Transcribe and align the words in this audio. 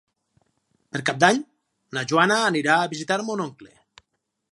Per 0.95 1.01
Cap 1.09 1.19
d'Any 1.23 1.41
na 1.97 2.03
Joana 2.13 2.39
anirà 2.47 2.79
a 2.79 2.89
visitar 2.95 3.19
mon 3.29 3.45
oncle. 3.47 3.71